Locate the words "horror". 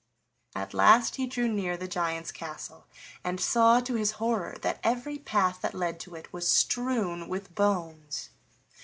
4.13-4.55